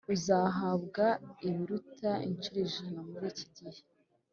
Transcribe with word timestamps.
Uzahabwa 0.13 1.05
ibibiruta 1.45 2.11
incuro 2.27 2.53
ijana 2.67 2.99
muri 3.09 3.25
iki 3.31 3.45
gihe 3.55 3.81